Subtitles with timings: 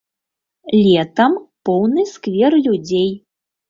[0.85, 1.37] Летам
[1.69, 3.09] поўны сквер людзей.